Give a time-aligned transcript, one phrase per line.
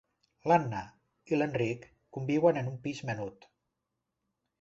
[0.51, 0.79] L'Anna
[1.33, 1.85] i l'Enric
[2.17, 3.47] conviuen en un pis menut.